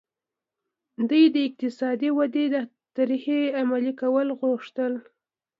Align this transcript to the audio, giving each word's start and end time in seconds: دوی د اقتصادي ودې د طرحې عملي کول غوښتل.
دوی 1.09 1.23
د 1.35 1.37
اقتصادي 1.47 2.09
ودې 2.17 2.45
د 2.53 2.55
طرحې 2.95 3.41
عملي 3.59 3.93
کول 4.01 4.27
غوښتل. 4.39 4.93